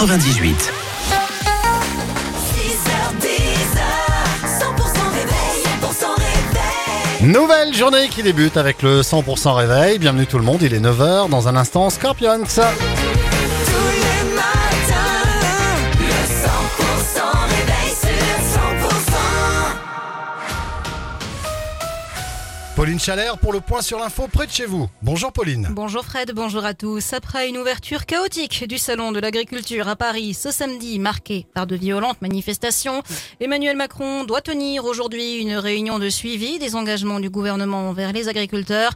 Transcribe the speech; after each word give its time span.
98. 0.00 0.72
Nouvelle 7.20 7.74
journée 7.74 8.08
qui 8.08 8.22
débute 8.22 8.56
avec 8.56 8.80
le 8.80 9.02
100% 9.02 9.52
réveil. 9.52 9.98
Bienvenue 9.98 10.26
tout 10.26 10.38
le 10.38 10.44
monde, 10.44 10.62
il 10.62 10.72
est 10.72 10.80
9h. 10.80 11.28
Dans 11.28 11.48
un 11.48 11.56
instant, 11.56 11.90
Scorpions. 11.90 12.46
Pauline 22.80 22.98
Chalère 22.98 23.36
pour 23.36 23.52
le 23.52 23.60
point 23.60 23.82
sur 23.82 23.98
l'info 23.98 24.26
près 24.26 24.46
de 24.46 24.52
chez 24.52 24.64
vous. 24.64 24.88
Bonjour 25.02 25.34
Pauline. 25.34 25.68
Bonjour 25.72 26.02
Fred, 26.02 26.32
bonjour 26.34 26.64
à 26.64 26.72
tous. 26.72 27.12
Après 27.12 27.46
une 27.46 27.58
ouverture 27.58 28.06
chaotique 28.06 28.66
du 28.66 28.78
Salon 28.78 29.12
de 29.12 29.20
l'agriculture 29.20 29.86
à 29.86 29.96
Paris 29.96 30.32
ce 30.32 30.50
samedi, 30.50 30.98
marqué 30.98 31.46
par 31.52 31.66
de 31.66 31.76
violentes 31.76 32.22
manifestations, 32.22 33.02
Emmanuel 33.38 33.76
Macron 33.76 34.24
doit 34.24 34.40
tenir 34.40 34.86
aujourd'hui 34.86 35.42
une 35.42 35.56
réunion 35.56 35.98
de 35.98 36.08
suivi 36.08 36.58
des 36.58 36.74
engagements 36.74 37.20
du 37.20 37.28
gouvernement 37.28 37.90
envers 37.90 38.14
les 38.14 38.28
agriculteurs. 38.28 38.92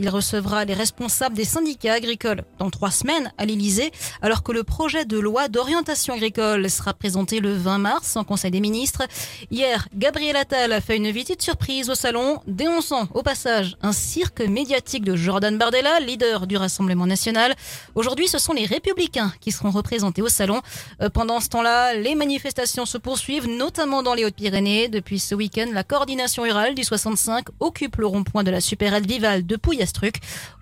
Il 0.00 0.08
recevra 0.10 0.64
les 0.64 0.74
responsables 0.74 1.34
des 1.34 1.44
syndicats 1.44 1.94
agricoles 1.94 2.44
dans 2.58 2.70
trois 2.70 2.92
semaines 2.92 3.32
à 3.36 3.44
l'Elysée, 3.44 3.90
alors 4.22 4.44
que 4.44 4.52
le 4.52 4.62
projet 4.62 5.04
de 5.04 5.18
loi 5.18 5.48
d'orientation 5.48 6.14
agricole 6.14 6.70
sera 6.70 6.94
présenté 6.94 7.40
le 7.40 7.52
20 7.52 7.78
mars 7.78 8.16
en 8.16 8.22
Conseil 8.22 8.52
des 8.52 8.60
ministres. 8.60 9.02
Hier, 9.50 9.88
Gabriel 9.96 10.36
Attal 10.36 10.72
a 10.72 10.80
fait 10.80 10.96
une 10.96 11.10
visite 11.10 11.42
surprise 11.42 11.90
au 11.90 11.96
salon, 11.96 12.40
dénonçant 12.46 13.08
au 13.12 13.22
passage 13.22 13.76
un 13.82 13.92
cirque 13.92 14.40
médiatique 14.40 15.04
de 15.04 15.16
Jordan 15.16 15.58
Bardella, 15.58 15.98
leader 15.98 16.46
du 16.46 16.56
Rassemblement 16.56 17.06
national. 17.06 17.56
Aujourd'hui, 17.96 18.28
ce 18.28 18.38
sont 18.38 18.52
les 18.52 18.66
républicains 18.66 19.32
qui 19.40 19.50
seront 19.50 19.70
représentés 19.70 20.22
au 20.22 20.28
salon. 20.28 20.62
Euh, 21.02 21.08
Pendant 21.10 21.40
ce 21.40 21.48
temps-là, 21.48 21.94
les 21.94 22.14
manifestations 22.14 22.86
se 22.86 22.98
poursuivent, 22.98 23.48
notamment 23.48 24.04
dans 24.04 24.14
les 24.14 24.24
Hautes-Pyrénées. 24.24 24.88
Depuis 24.88 25.18
ce 25.18 25.34
week-end, 25.34 25.66
la 25.72 25.82
coordination 25.82 26.44
rurale 26.44 26.76
du 26.76 26.84
65 26.84 27.46
occupe 27.58 27.96
le 27.96 28.06
rond-point 28.06 28.44
de 28.44 28.52
la 28.52 28.60
supérette 28.60 29.06
Vival 29.06 29.44
de 29.44 29.56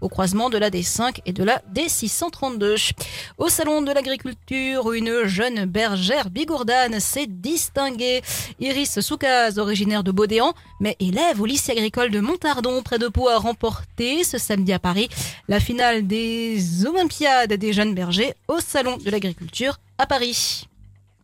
Au 0.00 0.08
croisement 0.08 0.50
de 0.50 0.58
la 0.58 0.70
D5 0.70 1.20
et 1.26 1.32
de 1.32 1.44
la 1.44 1.62
D632. 1.74 2.92
Au 3.38 3.48
salon 3.48 3.82
de 3.82 3.92
l'agriculture, 3.92 4.92
une 4.92 5.24
jeune 5.24 5.64
bergère 5.64 6.30
bigourdane 6.30 7.00
s'est 7.00 7.26
distinguée. 7.26 8.22
Iris 8.60 9.00
Soukaz, 9.00 9.58
originaire 9.58 10.04
de 10.04 10.12
Baudéan, 10.12 10.54
mais 10.80 10.96
élève 11.00 11.40
au 11.40 11.46
lycée 11.46 11.72
agricole 11.72 12.10
de 12.10 12.20
Montardon, 12.20 12.82
près 12.82 12.98
de 12.98 13.08
Pau, 13.08 13.28
a 13.28 13.38
remporté 13.38 14.24
ce 14.24 14.38
samedi 14.38 14.72
à 14.72 14.78
Paris 14.78 15.08
la 15.48 15.60
finale 15.60 16.06
des 16.06 16.86
Olympiades 16.86 17.52
des 17.52 17.72
jeunes 17.72 17.94
bergers 17.94 18.34
au 18.48 18.60
salon 18.60 18.96
de 18.96 19.10
l'agriculture 19.10 19.78
à 19.98 20.06
Paris. 20.06 20.68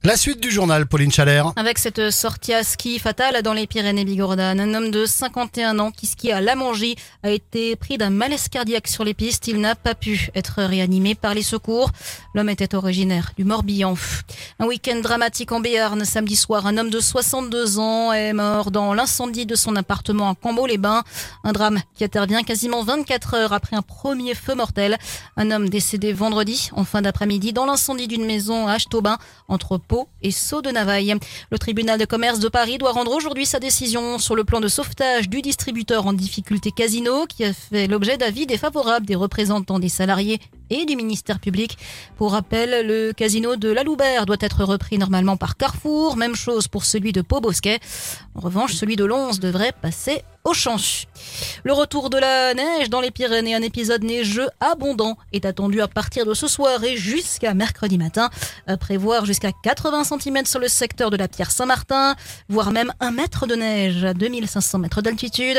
La 0.05 0.17
suite 0.17 0.41
du 0.41 0.51
journal, 0.51 0.87
Pauline 0.87 1.13
Chalère. 1.13 1.53
Avec 1.55 1.79
cette 1.79 2.11
sortie 2.11 2.53
à 2.53 2.65
ski 2.65 2.99
fatale 2.99 3.41
dans 3.43 3.53
les 3.53 3.69
Pyrénées 3.69 4.05
bigourdanes, 4.05 4.59
un 4.59 4.75
homme 4.75 4.91
de 4.91 5.07
51 5.07 5.79
ans 5.79 5.93
qui 5.93 6.07
skie 6.07 6.33
à 6.33 6.41
Lamongie 6.41 6.97
a 7.23 7.31
été 7.31 7.77
pris 7.77 7.99
d'un 7.99 8.11
malaise 8.11 8.49
cardiaque 8.49 8.89
sur 8.89 9.05
les 9.05 9.15
pistes. 9.15 9.47
Il 9.47 9.61
n'a 9.61 9.77
pas 9.77 9.95
pu 9.95 10.29
être 10.35 10.61
réanimé 10.65 11.15
par 11.15 11.35
les 11.35 11.45
secours. 11.45 11.93
L'homme 12.35 12.49
était 12.49 12.75
originaire 12.75 13.31
du 13.39 13.45
Morbihan. 13.45 13.95
Un 14.59 14.67
week-end 14.67 14.99
dramatique 15.01 15.53
en 15.53 15.61
Béarn. 15.61 16.05
Samedi 16.05 16.35
soir, 16.35 16.67
un 16.67 16.79
homme 16.79 16.91
de 16.91 16.99
62 16.99 17.79
ans 17.79 18.13
est 18.13 18.33
mort 18.33 18.73
dans 18.73 18.95
l'incendie 18.95 19.47
de 19.47 19.55
son 19.55 19.77
appartement 19.77 20.31
à 20.31 20.35
Cambo-les-Bains. 20.35 21.05
Un 21.45 21.53
drame 21.53 21.79
qui 21.95 22.03
intervient 22.03 22.43
quasiment 22.43 22.83
24 22.83 23.35
heures 23.35 23.53
après 23.53 23.77
un 23.77 23.83
premier 23.83 24.35
feu 24.35 24.57
mortel. 24.57 24.99
Un 25.37 25.53
homme 25.53 25.69
décédé 25.69 26.13
vendredi 26.13 26.71
en 26.73 26.83
fin 26.83 27.03
d'après-midi 27.03 27.53
dans 27.53 27.67
l'incendie 27.67 28.09
d'une 28.09 28.27
maison 28.27 28.67
à 28.67 28.73
Achetaubin 28.73 29.19
entre 29.47 29.79
Et 30.23 30.31
Sceaux 30.31 30.63
de 30.63 30.71
Navaille. 30.71 31.15
Le 31.51 31.59
tribunal 31.59 31.99
de 31.99 32.05
commerce 32.05 32.39
de 32.39 32.49
Paris 32.49 32.79
doit 32.79 32.93
rendre 32.93 33.13
aujourd'hui 33.13 33.47
sa 33.47 33.59
décision 33.59 34.19
sur 34.19 34.35
le 34.35 34.45
plan 34.45 34.61
de 34.61 34.69
sauvetage 34.69 35.29
du 35.29 35.43
distributeur 35.43 36.07
en 36.07 36.13
difficulté 36.13 36.71
Casino 36.71 37.27
qui 37.27 37.45
a 37.45 37.53
fait 37.53 37.87
l'objet 37.87 38.17
d'avis 38.17 38.47
défavorables 38.47 39.07
des 39.07 39.15
représentants 39.15 39.79
des 39.79 39.89
salariés 39.89 40.41
et 40.73 40.87
du 40.87 40.97
ministère 40.97 41.39
public. 41.39 41.79
Pour 42.17 42.33
rappel, 42.33 42.87
le 42.87 43.13
casino 43.13 43.57
de 43.57 43.69
la 43.69 43.83
Loubert 43.83 44.27
doit 44.27 44.37
être 44.41 44.65
repris 44.65 44.99
normalement 44.99 45.37
par 45.37 45.57
Carrefour. 45.57 46.17
Même 46.17 46.35
chose 46.35 46.67
pour 46.67 46.85
celui 46.85 47.13
de 47.13 47.21
Pau-Bosquet. 47.21 47.79
En 48.35 48.41
revanche, 48.41 48.73
celui 48.73 48.97
de 48.97 49.05
Lons 49.05 49.37
devrait 49.41 49.73
passer 49.73 50.23
au 50.45 50.55
champ. 50.55 50.77
Le 51.63 51.73
retour 51.73 52.11
de 52.11 52.19
la 52.19 52.55
neige 52.55 52.91
dans 52.91 53.01
les 53.01 53.13
Pyrénées, 53.13 53.55
un 53.55 53.63
épisode 53.63 54.03
neigeux 54.03 54.49
abondant, 54.61 55.17
est 55.33 55.45
attendu 55.45 55.81
à 55.81 55.87
partir 55.87 56.27
de 56.27 56.35
ce 56.35 56.49
soir 56.49 56.83
et 56.83 56.97
jusqu'à 56.97 57.55
mercredi 57.55 57.97
matin. 57.97 58.29
Prévoir 58.81 59.25
jusqu'à 59.25 59.51
80 59.63 60.05
cm 60.05 60.47
sur 60.47 60.59
le 60.59 60.67
secteur 60.69 61.11
de 61.11 61.17
la 61.17 61.29
Pierre 61.29 61.51
Saint-Martin, 61.51 62.17
voire 62.49 62.73
même 62.73 62.93
un 62.99 63.13
mètre 63.13 63.47
de 63.47 63.55
neige 63.55 64.05
à 64.05 64.15
2500 64.15 64.79
mètres 64.79 65.03
d'altitude. 65.03 65.59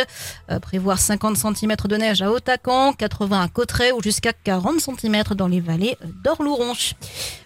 Prévoir 0.62 1.00
50 1.00 1.38
cm 1.38 1.76
de 1.86 1.96
neige 1.96 2.22
à 2.22 2.32
Hautacan, 2.32 2.94
80 2.94 3.42
à 3.42 3.48
Cotteret 3.48 3.92
ou 3.94 4.02
jusqu'à 4.02 4.34
40 4.34 4.82
cm 4.82 5.03
dans 5.36 5.48
les 5.48 5.60
vallées 5.60 5.98
d'Orlouron. 6.24 6.74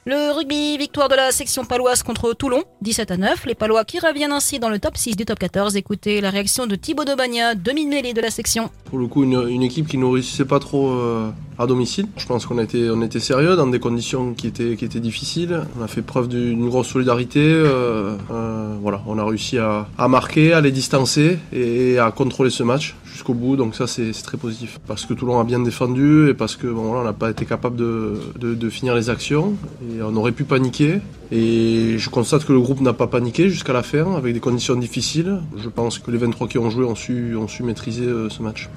Le 0.05 0.31
rugby, 0.31 0.77
victoire 0.77 1.09
de 1.09 1.15
la 1.15 1.31
section 1.31 1.65
paloise 1.65 2.03
contre 2.03 2.33
Toulon, 2.33 2.63
17 2.81 3.11
à 3.11 3.17
9. 3.17 3.45
Les 3.45 3.55
Palois 3.55 3.83
qui 3.83 3.99
reviennent 3.99 4.31
ainsi 4.31 4.59
dans 4.59 4.69
le 4.69 4.79
top 4.79 4.95
6 4.95 5.15
du 5.15 5.25
top 5.25 5.39
14. 5.39 5.75
Écoutez 5.75 6.21
la 6.21 6.29
réaction 6.29 6.67
de 6.67 6.75
Thibaut 6.75 7.03
de 7.03 7.15
Bagna, 7.15 7.55
demi-mêlée 7.55 8.13
de 8.13 8.21
la 8.21 8.29
section. 8.29 8.69
Pour 8.85 8.99
le 8.99 9.07
coup, 9.07 9.23
une, 9.23 9.63
équipe 9.63 9.87
qui 9.87 9.97
ne 9.97 10.05
réussissait 10.05 10.45
pas 10.45 10.59
trop 10.59 10.91
euh, 10.91 11.29
à 11.57 11.65
domicile. 11.65 12.07
Je 12.15 12.25
pense 12.27 12.45
qu'on 12.45 12.59
été, 12.59 12.89
on 12.91 13.01
était 13.01 13.19
sérieux 13.19 13.55
dans 13.55 13.67
des 13.67 13.79
conditions 13.79 14.33
qui 14.33 14.47
étaient, 14.47 14.75
qui 14.75 14.85
étaient 14.85 14.99
difficiles. 14.99 15.63
On 15.79 15.83
a 15.83 15.87
fait 15.87 16.03
preuve 16.03 16.27
d'une 16.27 16.69
grosse 16.69 16.87
solidarité. 16.87 17.39
euh, 17.39 18.15
euh, 18.31 18.77
voilà, 18.81 19.01
on 19.07 19.17
a 19.17 19.25
réussi 19.25 19.57
à, 19.57 19.87
à 19.97 20.07
marquer, 20.07 20.53
à 20.53 20.61
les 20.61 20.71
distancer 20.71 21.39
et 21.51 21.97
à 21.97 22.11
contrôler 22.11 22.51
ce 22.51 22.63
match 22.63 22.95
jusqu'au 23.17 23.33
bout. 23.33 23.55
Donc 23.55 23.75
ça, 23.75 23.87
c'est 23.87 24.11
très 24.11 24.37
positif. 24.37 24.79
Parce 24.87 25.05
que 25.05 25.13
Toulon 25.13 25.39
a 25.39 25.43
bien 25.43 25.59
défendu 25.59 26.29
et 26.29 26.33
parce 26.33 26.55
que 26.55 26.67
n'a 27.03 27.13
pas 27.13 27.31
été 27.31 27.45
capable 27.45 27.75
de, 27.75 28.69
finir 28.69 28.95
les 28.95 29.09
actions. 29.09 29.55
Et 29.91 30.01
on 30.01 30.15
aurait 30.15 30.31
pu 30.31 30.43
paniquer. 30.43 31.01
Et 31.31 31.97
je 31.97 32.09
constate 32.09 32.45
que 32.45 32.53
le 32.53 32.61
groupe 32.61 32.81
n'a 32.81 32.93
pas 32.93 33.07
paniqué 33.07 33.49
jusqu'à 33.49 33.73
la 33.73 33.83
fin, 33.83 34.15
avec 34.15 34.33
des 34.33 34.39
conditions 34.39 34.75
difficiles. 34.75 35.39
Je 35.57 35.69
pense 35.69 35.99
que 35.99 36.11
les 36.11 36.17
23 36.17 36.47
qui 36.47 36.57
ont 36.57 36.69
joué 36.69 36.85
ont 36.85 36.95
su, 36.95 37.35
ont 37.35 37.47
su 37.47 37.63
maîtriser 37.63 38.05
euh, 38.05 38.29
ce 38.29 38.41
match. 38.41 38.69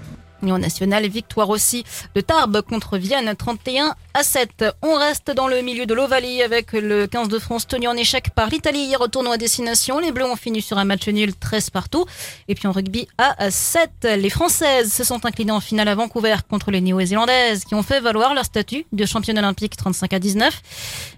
Et 0.47 0.53
en 0.53 0.59
national, 0.59 1.07
victoire 1.09 1.51
aussi 1.51 1.85
de 2.15 2.21
Tarbes 2.21 2.63
contre 2.63 2.99
Vienne, 2.99 3.35
31 3.37 3.95
à 4.15 4.23
7. 4.23 4.65
On 4.83 4.95
reste 4.95 5.31
dans 5.31 5.49
le 5.49 5.61
milieu 5.61 5.87
de 5.87 5.95
l'Ovalie 5.95 6.43
avec 6.43 6.73
le 6.73 7.07
15 7.07 7.29
de 7.29 7.39
France 7.39 7.67
tenu 7.67 7.89
en 7.89 7.95
échec 7.95 8.31
par 8.35 8.49
l'Italie 8.49 8.81
hier 8.81 9.01
au 9.01 9.09
tournoi 9.09 9.35
à 9.35 9.37
destination. 9.37 9.99
Les 9.99 10.13
Bleus 10.13 10.25
ont 10.25 10.37
fini 10.37 10.63
sur 10.63 10.79
un 10.79 10.85
match 10.85 11.09
nul 11.09 11.35
13 11.35 11.71
partout. 11.71 12.07
Et 12.49 12.55
puis 12.55 12.67
en 12.69 12.73
rugby 12.73 13.07
à 13.19 13.51
7, 13.51 13.91
les 14.19 14.31
Françaises 14.31 14.93
se 14.93 15.05
sont 15.05 15.25
inclinées 15.27 15.53
en 15.53 15.61
finale 15.61 15.89
à 15.89 15.95
Vancouver 15.95 16.37
contre 16.49 16.71
les 16.71 16.81
Néo-Zélandaises 16.81 17.65
qui 17.65 17.75
ont 17.75 17.83
fait 17.83 18.01
valoir 18.01 18.35
leur 18.35 18.45
statut 18.45 18.87
de 18.93 19.07
championne 19.07 19.39
olympique 19.39 19.77
35 19.77 20.13
à 20.15 20.19
19. 20.19 20.63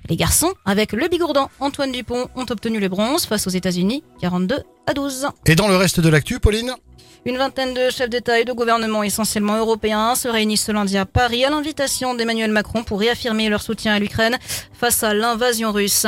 Les 0.09 0.17
garçons, 0.17 0.53
avec 0.65 0.93
le 0.93 1.09
bigourdan 1.09 1.49
Antoine 1.61 1.93
Dupont, 1.93 2.29
ont 2.35 2.47
obtenu 2.51 2.81
le 2.81 2.89
bronze 2.89 3.27
face 3.27 3.47
aux 3.47 3.51
États-Unis 3.51 4.03
42 4.21 4.63
à 4.87 4.95
12. 4.95 5.29
Et 5.47 5.55
dans 5.55 5.69
le 5.69 5.77
reste 5.77 6.01
de 6.01 6.09
l'actu, 6.09 6.41
Pauline? 6.41 6.75
Une 7.25 7.39
vingtaine 7.39 7.73
de 7.73 7.89
chefs 7.89 8.11
d'État 8.11 8.41
et 8.41 8.45
de 8.45 8.53
gouvernement 8.53 9.05
essentiellement 9.05 9.57
européens 9.57 10.17
se 10.17 10.27
réunissent 10.27 10.65
ce 10.65 10.73
lundi 10.73 10.99
à 10.99 11.07
Paris 11.07 11.45
à 11.45 11.51
l'invitation 11.51 12.15
d'Emmanuel 12.15 12.51
Macron 12.51 12.83
pour 12.83 12.99
réaffirmer 12.99 13.49
leur 13.49 13.63
soutien 13.63 13.95
à 13.95 14.01
l'Ukraine 14.01 14.39
face 14.73 15.05
à 15.05 15.15
l'invasion 15.15 15.71
russe. 15.71 16.05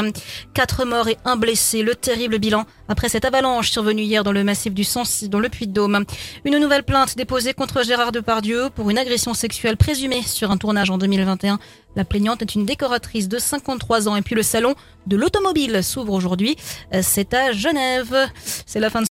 Quatre 0.54 0.84
morts 0.84 1.08
et 1.08 1.16
un 1.24 1.36
blessé, 1.36 1.82
le 1.82 1.94
terrible 1.94 2.38
bilan 2.38 2.64
après 2.88 3.08
cette 3.08 3.24
avalanche 3.24 3.70
survenue 3.70 4.02
hier 4.02 4.24
dans 4.24 4.32
le 4.32 4.42
massif 4.42 4.74
du 4.74 4.82
Sancy, 4.82 5.28
dans 5.28 5.38
le 5.38 5.48
Puy-de-Dôme. 5.48 6.04
Une 6.44 6.58
nouvelle 6.58 6.82
plainte 6.82 7.16
déposée 7.16 7.54
contre 7.54 7.84
Gérard 7.84 8.10
Depardieu 8.10 8.70
pour 8.74 8.90
une 8.90 8.98
agression 8.98 9.34
sexuelle 9.34 9.76
présumée 9.76 10.22
sur 10.22 10.50
un 10.50 10.56
tournage 10.56 10.90
en 10.90 10.98
2021. 10.98 11.60
La 11.96 12.04
plaignante 12.04 12.42
est 12.42 12.56
une 12.56 12.66
décoratrice 12.66 13.28
de 13.28 13.38
53 13.38 14.08
ans 14.08 14.16
et 14.16 14.22
puis 14.22 14.34
le 14.34 14.42
salon 14.42 14.74
de 15.06 15.16
l'automobile 15.16 15.82
s'ouvre 15.84 16.12
aujourd'hui. 16.12 16.56
Euh, 16.92 17.00
C'est 17.02 17.34
à 17.34 17.52
Genève. 17.52 18.16
C'est 18.66 18.80
la 18.80 18.90
fin 18.90 18.98
de 18.98 19.02